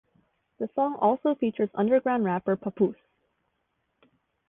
The 0.57 0.67
song 0.73 0.95
also 0.95 1.35
features 1.35 1.69
underground 1.75 2.25
rapper 2.25 2.55
Papoose. 2.57 2.97